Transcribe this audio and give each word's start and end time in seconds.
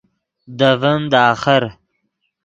دے 0.57 0.69
ڤین 0.81 1.01
دے 1.11 1.19
آخر 1.31 1.63